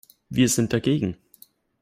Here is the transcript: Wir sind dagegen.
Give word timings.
Wir 0.29 0.47
sind 0.49 0.73
dagegen. 0.73 1.15